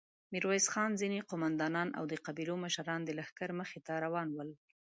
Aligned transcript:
ميرويس 0.31 0.65
خان، 0.73 0.91
ځينې 1.01 1.25
قوماندانان 1.29 1.89
او 1.97 2.03
د 2.11 2.13
قبيلو 2.25 2.55
مشران 2.65 2.99
د 3.03 3.09
لښکر 3.17 3.49
مخې 3.59 3.79
ته 3.85 3.93
روان 4.05 4.27
ول. 4.33 4.49